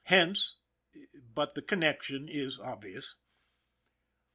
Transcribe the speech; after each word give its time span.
Hence 0.05 0.55
but 1.35 1.53
the 1.53 1.61
connection 1.61 2.27
is 2.27 2.59
obvious. 2.59 3.13